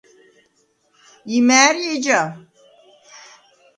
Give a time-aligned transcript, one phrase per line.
[1.37, 2.21] იმ’ა̄̈რი ეჯა?